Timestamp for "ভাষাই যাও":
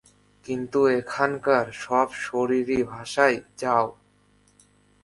2.83-3.89